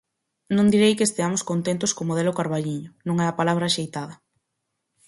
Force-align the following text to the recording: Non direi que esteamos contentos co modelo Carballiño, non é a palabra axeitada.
Non 0.55 0.71
direi 0.73 0.93
que 0.97 1.07
esteamos 1.09 1.45
contentos 1.49 1.91
co 1.95 2.09
modelo 2.09 2.37
Carballiño, 2.39 2.89
non 3.07 3.15
é 3.23 3.25
a 3.27 3.37
palabra 3.39 3.65
axeitada. 3.67 4.15